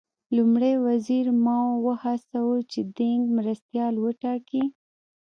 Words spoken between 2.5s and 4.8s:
چې دینګ مرستیال وټاکي.